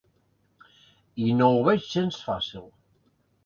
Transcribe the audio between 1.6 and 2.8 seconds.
veig gens fàcil.